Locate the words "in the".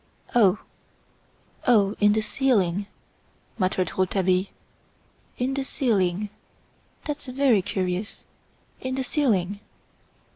1.99-2.21, 5.37-5.63, 8.79-9.03